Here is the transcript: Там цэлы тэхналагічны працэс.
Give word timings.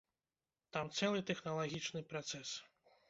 Там 0.77 0.89
цэлы 0.99 1.21
тэхналагічны 1.29 2.03
працэс. 2.15 2.49